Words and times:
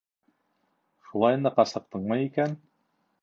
Шулай 1.09 1.37
ныҡ 1.43 1.61
асыҡтымы 1.65 2.19
икән? 2.25 2.57